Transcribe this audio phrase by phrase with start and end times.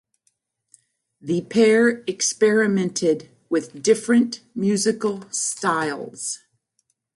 [1.21, 6.39] The pair experimented with different musical styles.